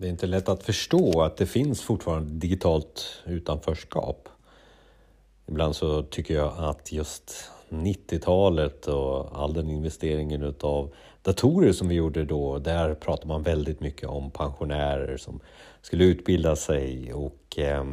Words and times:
Det 0.00 0.06
är 0.06 0.10
inte 0.10 0.26
lätt 0.26 0.48
att 0.48 0.62
förstå 0.62 1.22
att 1.22 1.36
det 1.36 1.46
finns 1.46 1.82
fortfarande 1.82 2.32
digitalt 2.32 3.22
utanförskap. 3.26 4.28
Ibland 5.46 5.76
så 5.76 6.02
tycker 6.02 6.34
jag 6.34 6.52
att 6.56 6.92
just 6.92 7.50
90-talet 7.68 8.86
och 8.86 9.42
all 9.42 9.54
den 9.54 9.70
investeringen 9.70 10.42
utav 10.42 10.94
datorer 11.22 11.72
som 11.72 11.88
vi 11.88 11.94
gjorde 11.94 12.24
då, 12.24 12.58
där 12.58 12.94
pratar 12.94 13.28
man 13.28 13.42
väldigt 13.42 13.80
mycket 13.80 14.08
om 14.08 14.30
pensionärer 14.30 15.16
som 15.16 15.40
skulle 15.82 16.04
utbilda 16.04 16.56
sig 16.56 17.12
och 17.12 17.58
eh, 17.58 17.84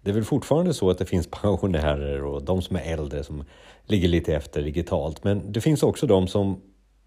det 0.00 0.10
är 0.10 0.14
väl 0.14 0.24
fortfarande 0.24 0.74
så 0.74 0.90
att 0.90 0.98
det 0.98 1.06
finns 1.06 1.30
pensionärer 1.42 2.24
och 2.24 2.42
de 2.42 2.62
som 2.62 2.76
är 2.76 2.92
äldre 2.92 3.24
som 3.24 3.44
ligger 3.84 4.08
lite 4.08 4.34
efter 4.34 4.62
digitalt. 4.62 5.24
Men 5.24 5.52
det 5.52 5.60
finns 5.60 5.82
också 5.82 6.06
de 6.06 6.28
som 6.28 6.60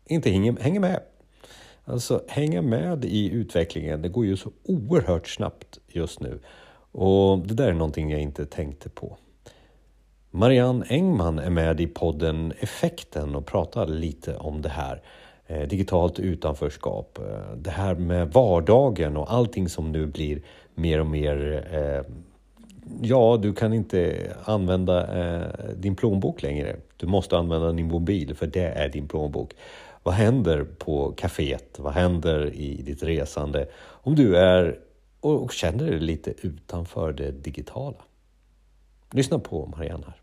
inte 0.06 0.30
hänger 0.30 0.80
med. 0.80 1.02
Alltså 1.86 2.24
hänga 2.28 2.62
med 2.62 3.06
i 3.06 3.30
utvecklingen, 3.30 4.02
det 4.02 4.10
går 4.10 4.26
ju 4.26 4.38
så 4.38 4.52
oerhört 4.64 5.28
snabbt 5.28 5.80
just 5.88 6.20
nu. 6.20 6.40
Och 6.92 7.40
det 7.40 7.54
där 7.54 7.68
är 7.68 7.74
någonting 7.74 8.12
jag 8.12 8.22
inte 8.22 8.46
tänkte 8.46 8.90
på. 8.90 9.18
Marianne 10.32 10.86
Engman 10.90 11.40
är 11.40 11.50
med 11.50 11.82
i 11.82 11.88
podden 11.88 12.54
Effekten 12.60 13.36
och 13.36 13.46
pratar 13.46 13.88
lite 13.88 14.38
om 14.38 14.62
det 14.62 14.70
här. 14.70 15.02
Eh, 15.48 15.68
digitalt 15.68 16.20
utanförskap, 16.20 17.18
eh, 17.18 17.56
det 17.56 17.70
här 17.70 17.96
med 17.96 18.34
vardagen 18.34 19.18
och 19.18 19.34
allting 19.34 19.70
som 19.70 19.92
nu 19.92 20.06
blir 20.06 20.42
mer 20.76 21.00
och 21.00 21.08
mer 21.08 21.68
eh, 21.72 22.16
Ja, 23.02 23.40
du 23.42 23.54
kan 23.54 23.74
inte 23.74 24.32
använda 24.46 25.24
eh, 25.24 25.48
din 25.76 25.96
plånbok 25.96 26.42
längre. 26.42 26.76
Du 26.98 27.08
måste 27.08 27.38
använda 27.38 27.72
din 27.72 27.88
mobil 27.88 28.36
för 28.36 28.48
det 28.48 28.66
är 28.66 28.90
din 28.90 29.08
plånbok. 29.08 29.54
Vad 30.04 30.14
händer 30.14 30.64
på 30.64 31.16
kaféet? 31.18 31.80
Vad 31.80 31.94
händer 31.94 32.54
i 32.54 32.82
ditt 32.82 33.04
resande? 33.04 33.68
Om 33.80 34.16
du 34.16 34.38
är 34.38 34.80
och 35.20 35.52
känner 35.52 35.86
dig 35.86 36.00
lite 36.00 36.34
utanför 36.48 37.14
det 37.14 37.32
digitala. 37.32 37.98
Lyssna 39.12 39.40
på 39.40 39.66
Marianne 39.66 40.06
här. 40.08 40.21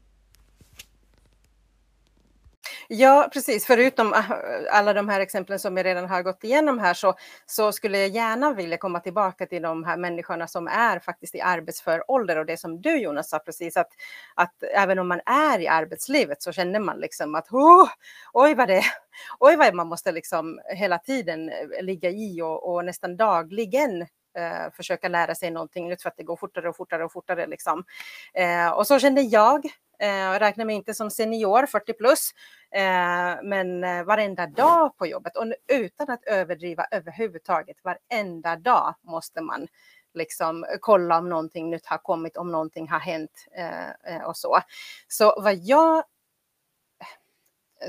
Ja, 2.90 3.28
precis. 3.32 3.66
Förutom 3.66 4.14
äh, 4.14 4.30
alla 4.70 4.92
de 4.92 5.08
här 5.08 5.20
exemplen 5.20 5.58
som 5.58 5.76
jag 5.76 5.86
redan 5.86 6.08
har 6.08 6.22
gått 6.22 6.44
igenom 6.44 6.78
här 6.78 6.94
så, 6.94 7.14
så 7.46 7.72
skulle 7.72 7.98
jag 7.98 8.08
gärna 8.08 8.52
vilja 8.52 8.76
komma 8.76 9.00
tillbaka 9.00 9.46
till 9.46 9.62
de 9.62 9.84
här 9.84 9.96
människorna 9.96 10.46
som 10.46 10.68
är 10.68 10.98
faktiskt 10.98 11.34
i 11.34 11.40
arbetsför 11.40 12.10
ålder 12.10 12.36
och 12.38 12.46
det 12.46 12.56
som 12.56 12.80
du 12.80 12.98
Jonas 12.98 13.30
sa 13.30 13.38
precis 13.38 13.76
att, 13.76 13.88
att 14.34 14.62
även 14.74 14.98
om 14.98 15.08
man 15.08 15.20
är 15.26 15.58
i 15.58 15.68
arbetslivet 15.68 16.42
så 16.42 16.52
känner 16.52 16.80
man 16.80 16.98
liksom 17.00 17.34
att 17.34 17.48
oh, 17.50 17.88
oj 18.32 18.54
vad 18.54 18.68
det 18.68 18.82
oj 19.38 19.56
vad 19.56 19.74
man 19.74 19.88
måste 19.88 20.12
liksom 20.12 20.60
hela 20.74 20.98
tiden 20.98 21.48
eh, 21.48 21.82
ligga 21.82 22.10
i 22.10 22.42
och, 22.42 22.74
och 22.74 22.84
nästan 22.84 23.16
dagligen 23.16 24.02
eh, 24.38 24.72
försöka 24.72 25.08
lära 25.08 25.34
sig 25.34 25.50
någonting 25.50 25.88
nytt 25.88 26.02
för 26.02 26.08
att 26.08 26.16
det 26.16 26.22
går 26.22 26.36
fortare 26.36 26.68
och 26.68 26.76
fortare 26.76 27.04
och 27.04 27.12
fortare. 27.12 27.46
Liksom. 27.46 27.84
Eh, 28.34 28.70
och 28.70 28.86
så 28.86 28.98
kände 28.98 29.20
jag, 29.20 29.66
Eh, 29.98 30.08
jag 30.08 30.40
räknar 30.40 30.64
mig 30.64 30.76
inte 30.76 30.94
som 30.94 31.10
senior, 31.10 31.66
40 31.66 31.92
plus, 31.92 32.32
eh, 32.70 33.42
men 33.42 33.84
eh, 33.84 34.04
varenda 34.04 34.46
dag 34.46 34.96
på 34.96 35.06
jobbet 35.06 35.36
och 35.36 35.44
utan 35.66 36.10
att 36.10 36.24
överdriva 36.24 36.86
överhuvudtaget, 36.90 37.76
varenda 37.84 38.56
dag 38.56 38.94
måste 39.02 39.40
man 39.40 39.68
liksom 40.14 40.66
kolla 40.80 41.18
om 41.18 41.28
någonting 41.28 41.70
nytt 41.70 41.86
har 41.86 41.98
kommit, 41.98 42.36
om 42.36 42.50
någonting 42.52 42.88
har 42.88 42.98
hänt 42.98 43.46
eh, 43.56 43.88
eh 43.88 44.22
och 44.24 44.36
så. 44.36 44.58
Så 45.08 45.40
vad 45.40 45.54
jag 45.54 46.04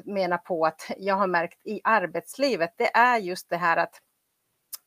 menar 0.04 0.38
på 0.38 0.66
att 0.66 0.92
jag 0.98 1.16
har 1.16 1.28
märkt 1.28 1.60
i 1.64 1.82
arbetslivet, 1.84 2.74
det 2.78 2.96
är 2.96 3.18
just 3.18 3.50
det 3.50 3.58
här 3.58 3.78
att 3.78 4.02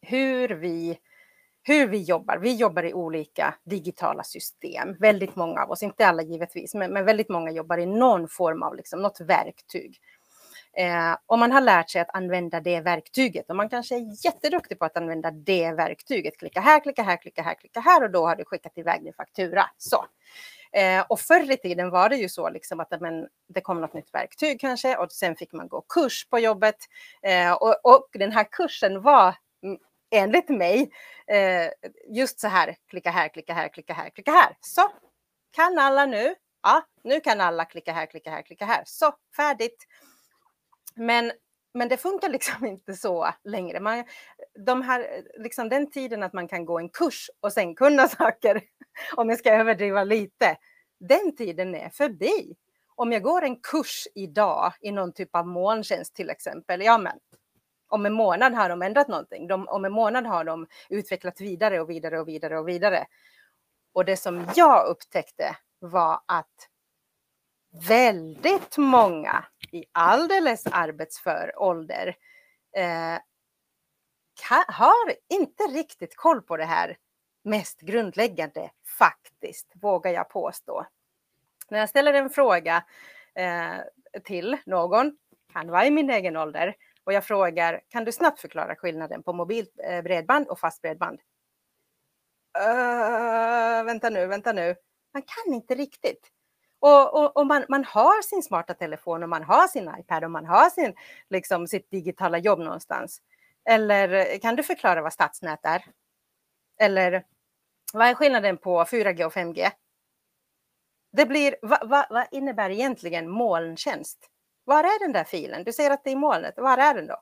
hur 0.00 0.48
vi 0.48 0.98
hur 1.62 1.86
vi 1.86 2.02
jobbar. 2.02 2.38
Vi 2.38 2.54
jobbar 2.54 2.82
i 2.82 2.94
olika 2.94 3.54
digitala 3.64 4.22
system. 4.22 4.96
Väldigt 5.00 5.36
många 5.36 5.62
av 5.62 5.70
oss, 5.70 5.82
inte 5.82 6.06
alla 6.06 6.22
givetvis, 6.22 6.74
men, 6.74 6.92
men 6.92 7.04
väldigt 7.04 7.28
många 7.28 7.50
jobbar 7.50 7.78
i 7.78 7.86
någon 7.86 8.28
form 8.28 8.62
av 8.62 8.76
liksom, 8.76 9.02
något 9.02 9.20
verktyg. 9.20 10.00
Eh, 10.76 11.16
och 11.26 11.38
man 11.38 11.52
har 11.52 11.60
lärt 11.60 11.90
sig 11.90 12.00
att 12.00 12.14
använda 12.14 12.60
det 12.60 12.80
verktyget 12.80 13.50
och 13.50 13.56
man 13.56 13.68
kanske 13.68 13.96
är 13.96 14.24
jätteduktig 14.24 14.78
på 14.78 14.84
att 14.84 14.96
använda 14.96 15.30
det 15.30 15.72
verktyget. 15.72 16.38
Klicka 16.38 16.60
här, 16.60 16.80
klicka 16.80 17.02
här, 17.02 17.16
klicka 17.16 17.42
här, 17.42 17.54
klicka 17.54 17.80
här 17.80 18.04
och 18.04 18.10
då 18.10 18.26
har 18.26 18.36
du 18.36 18.44
skickat 18.44 18.78
iväg 18.78 19.04
din 19.04 19.12
faktura. 19.12 19.64
Så. 19.78 20.06
Eh, 20.72 21.04
och 21.08 21.20
förr 21.20 21.50
i 21.50 21.56
tiden 21.56 21.90
var 21.90 22.08
det 22.08 22.16
ju 22.16 22.28
så 22.28 22.50
liksom 22.50 22.80
att 22.80 23.00
men, 23.00 23.28
det 23.48 23.60
kom 23.60 23.80
något 23.80 23.94
nytt 23.94 24.14
verktyg 24.14 24.60
kanske 24.60 24.96
och 24.96 25.12
sen 25.12 25.36
fick 25.36 25.52
man 25.52 25.68
gå 25.68 25.84
kurs 25.88 26.26
på 26.30 26.38
jobbet. 26.38 26.76
Eh, 27.22 27.52
och, 27.52 27.76
och 27.82 28.08
den 28.12 28.32
här 28.32 28.46
kursen 28.52 29.02
var 29.02 29.34
mm, 29.62 29.78
enligt 30.12 30.48
mig, 30.48 30.92
eh, 31.26 31.68
just 32.16 32.40
så 32.40 32.48
här, 32.48 32.76
klicka 32.88 33.10
här, 33.10 33.28
klicka 33.28 33.54
här, 33.54 33.68
klicka 33.68 33.94
här, 33.94 34.10
klicka 34.10 34.30
här. 34.30 34.56
Så, 34.60 34.90
kan 35.50 35.78
alla 35.78 36.06
nu? 36.06 36.34
Ja, 36.62 36.82
nu 37.04 37.20
kan 37.20 37.40
alla 37.40 37.64
klicka 37.64 37.92
här, 37.92 38.06
klicka 38.06 38.30
här, 38.30 38.42
klicka 38.42 38.64
här. 38.64 38.82
Så, 38.86 39.14
färdigt. 39.36 39.86
Men, 40.94 41.32
men 41.74 41.88
det 41.88 41.96
funkar 41.96 42.28
liksom 42.28 42.66
inte 42.66 42.94
så 42.94 43.28
längre. 43.44 43.80
Man, 43.80 44.04
de 44.66 44.82
här, 44.82 45.22
liksom 45.38 45.68
den 45.68 45.90
tiden 45.90 46.22
att 46.22 46.32
man 46.32 46.48
kan 46.48 46.64
gå 46.64 46.78
en 46.78 46.88
kurs 46.88 47.30
och 47.40 47.52
sen 47.52 47.74
kunna 47.74 48.08
saker, 48.08 48.62
om 49.16 49.28
jag 49.28 49.38
ska 49.38 49.50
överdriva 49.50 50.04
lite, 50.04 50.56
den 51.00 51.36
tiden 51.36 51.74
är 51.74 51.90
förbi. 51.90 52.56
Om 52.94 53.12
jag 53.12 53.22
går 53.22 53.42
en 53.42 53.56
kurs 53.56 54.06
idag 54.14 54.72
i 54.80 54.90
någon 54.90 55.12
typ 55.12 55.36
av 55.36 55.46
molntjänst 55.46 56.14
till 56.14 56.30
exempel, 56.30 56.82
ja 56.82 56.98
men 56.98 57.18
om 57.92 58.06
en 58.06 58.12
månad 58.12 58.54
har 58.54 58.68
de 58.68 58.82
ändrat 58.82 59.08
någonting. 59.08 59.46
De, 59.46 59.68
om 59.68 59.84
en 59.84 59.92
månad 59.92 60.26
har 60.26 60.44
de 60.44 60.66
utvecklat 60.88 61.40
vidare 61.40 61.80
och 61.80 61.90
vidare 61.90 62.20
och 62.20 62.28
vidare 62.28 62.58
och 62.58 62.68
vidare. 62.68 63.06
Och 63.92 64.04
det 64.04 64.16
som 64.16 64.46
jag 64.56 64.86
upptäckte 64.86 65.56
var 65.78 66.20
att 66.26 66.68
väldigt 67.88 68.76
många 68.76 69.44
i 69.72 69.84
alldeles 69.92 70.66
arbetsför 70.66 71.52
ålder 71.56 72.16
eh, 72.76 73.18
har 74.66 75.14
inte 75.28 75.62
riktigt 75.62 76.16
koll 76.16 76.42
på 76.42 76.56
det 76.56 76.64
här 76.64 76.96
mest 77.44 77.80
grundläggande 77.80 78.70
faktiskt, 78.98 79.72
vågar 79.74 80.10
jag 80.10 80.30
påstå. 80.30 80.86
När 81.68 81.78
jag 81.78 81.88
ställer 81.88 82.14
en 82.14 82.30
fråga 82.30 82.84
eh, 83.34 83.76
till 84.24 84.56
någon, 84.66 85.16
kan 85.52 85.70
vara 85.70 85.86
i 85.86 85.90
min 85.90 86.10
egen 86.10 86.36
ålder, 86.36 86.76
och 87.04 87.12
jag 87.12 87.24
frågar, 87.24 87.80
kan 87.88 88.04
du 88.04 88.12
snabbt 88.12 88.40
förklara 88.40 88.76
skillnaden 88.76 89.22
på 89.22 89.32
mobilt 89.32 89.80
eh, 89.84 90.02
bredband 90.02 90.48
och 90.48 90.58
fast 90.58 90.82
bredband? 90.82 91.20
Uh, 92.58 93.84
vänta 93.84 94.10
nu, 94.10 94.26
vänta 94.26 94.52
nu. 94.52 94.74
Man 95.14 95.22
kan 95.22 95.54
inte 95.54 95.74
riktigt. 95.74 96.28
Och, 96.78 97.14
och, 97.14 97.36
och 97.36 97.46
man, 97.46 97.64
man, 97.68 97.84
har 97.84 98.22
sin 98.22 98.42
smarta 98.42 98.74
telefon 98.74 99.22
och 99.22 99.28
man 99.28 99.42
har 99.42 99.68
sin 99.68 99.90
iPad 99.98 100.24
och 100.24 100.30
man 100.30 100.46
har 100.46 100.70
sin, 100.70 100.94
liksom, 101.30 101.66
sitt 101.66 101.90
digitala 101.90 102.38
jobb 102.38 102.58
någonstans. 102.58 103.22
Eller 103.68 104.08
eh, 104.08 104.38
kan 104.38 104.56
du 104.56 104.62
förklara 104.62 105.02
vad 105.02 105.12
stadsnät 105.12 105.60
är? 105.62 105.84
Eller 106.80 107.24
vad 107.92 108.06
är 108.06 108.14
skillnaden 108.14 108.56
på 108.58 108.84
4G 108.84 109.24
och 109.24 109.32
5G? 109.32 109.70
Det 111.12 111.26
blir, 111.26 111.56
vad, 111.62 111.88
vad, 111.88 112.06
vad 112.10 112.26
innebär 112.30 112.70
egentligen 112.70 113.28
molntjänst? 113.30 114.31
Var 114.64 114.84
är 114.84 114.98
den 114.98 115.12
där 115.12 115.24
filen? 115.24 115.64
Du 115.64 115.72
säger 115.72 115.90
att 115.90 116.04
det 116.04 116.10
är 116.10 116.12
i 116.12 116.16
molnet. 116.16 116.54
Var 116.56 116.78
är 116.78 116.94
den 116.94 117.06
då? 117.06 117.16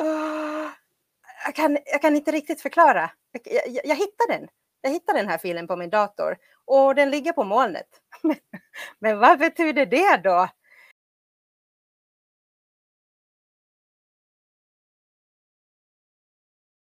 Oh, 0.00 0.70
jag, 1.44 1.54
kan, 1.54 1.78
jag 1.84 2.02
kan 2.02 2.16
inte 2.16 2.32
riktigt 2.32 2.60
förklara. 2.60 3.10
Jag, 3.32 3.64
jag, 3.70 3.86
jag 3.86 3.96
hittar 3.96 4.28
den. 4.28 4.48
Jag 4.80 4.90
hittar 4.90 5.14
den 5.14 5.28
här 5.28 5.38
filen 5.38 5.66
på 5.66 5.76
min 5.76 5.90
dator 5.90 6.36
och 6.64 6.94
den 6.94 7.10
ligger 7.10 7.32
på 7.32 7.44
molnet. 7.44 7.88
Men, 8.22 8.36
men 8.98 9.18
vad 9.18 9.38
betyder 9.38 9.86
det 9.86 10.16
då? 10.16 10.48